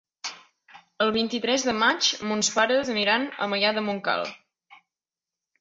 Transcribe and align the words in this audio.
El 1.05 1.11
vint-i-tres 1.17 1.65
de 1.67 1.75
maig 1.83 2.09
mons 2.31 2.51
pares 2.57 2.89
aniran 2.97 3.29
a 3.47 3.51
Maià 3.53 3.77
de 3.79 3.85
Montcal. 3.91 4.29